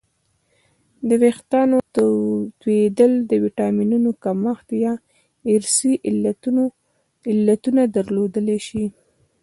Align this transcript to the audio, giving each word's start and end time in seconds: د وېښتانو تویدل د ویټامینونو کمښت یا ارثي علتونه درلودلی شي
د 1.07 1.09
وېښتانو 1.21 1.77
تویدل 2.61 3.13
د 3.29 3.31
ویټامینونو 3.43 4.09
کمښت 4.23 4.67
یا 4.85 4.93
ارثي 5.53 5.93
علتونه 7.69 7.81
درلودلی 7.95 8.57
شي 8.67 8.85